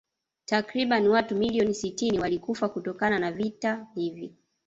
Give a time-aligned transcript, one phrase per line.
[0.45, 4.35] Takriban watu milioni sitini walikufa kutokana na vita hivi